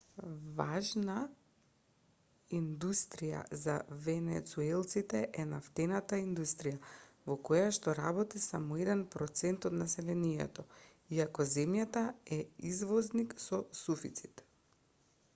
важна 0.59 1.15
индустрија 2.59 3.41
за 3.63 3.75
венецуелците 4.07 5.21
е 5.43 5.45
нафтената 5.51 6.19
индустрија 6.23 6.81
во 7.31 7.37
којашто 7.51 7.95
работи 8.01 8.41
само 8.47 8.81
еден 8.87 9.05
процент 9.19 9.69
од 9.71 9.77
населението 9.85 10.67
иако 11.19 11.47
земјата 11.53 12.05
е 12.41 12.41
извозник 12.73 13.37
со 13.47 13.61
суфицит 13.85 14.45